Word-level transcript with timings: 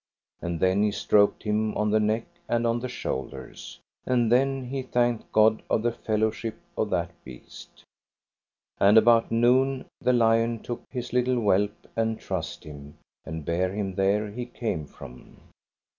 And 0.41 0.59
then 0.59 0.81
he 0.81 0.89
stroked 0.91 1.43
him 1.43 1.77
on 1.77 1.91
the 1.91 1.99
neck 1.99 2.25
and 2.49 2.65
on 2.65 2.79
the 2.79 2.89
shoulders. 2.89 3.77
And 4.03 4.31
then 4.31 4.65
he 4.65 4.81
thanked 4.81 5.31
God 5.31 5.61
of 5.69 5.83
the 5.83 5.91
fellowship 5.91 6.57
of 6.75 6.89
that 6.89 7.11
beast. 7.23 7.83
And 8.79 8.97
about 8.97 9.31
noon 9.31 9.85
the 9.99 10.13
lion 10.13 10.57
took 10.63 10.81
his 10.89 11.13
little 11.13 11.39
whelp 11.39 11.85
and 11.95 12.19
trussed 12.19 12.63
him 12.63 12.97
and 13.25 13.45
bare 13.45 13.71
him 13.73 13.93
there 13.93 14.31
he 14.31 14.47
came 14.47 14.87
from. 14.87 15.37